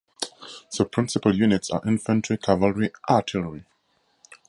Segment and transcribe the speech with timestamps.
[0.75, 3.65] The principal units are infantry, cavalry, artillery.